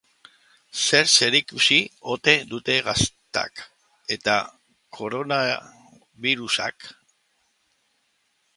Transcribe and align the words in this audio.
Zer 0.83 1.09
zerikusi 1.19 1.77
ote 2.13 2.33
dute 2.53 2.77
gaztak 2.87 3.61
eta 4.17 4.37
koronabirusak? 4.99 6.91